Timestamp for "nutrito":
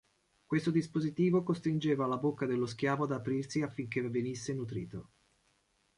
4.51-5.09